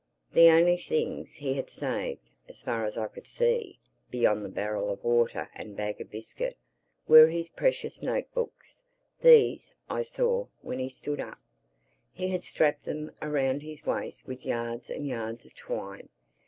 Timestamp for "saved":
1.69-2.31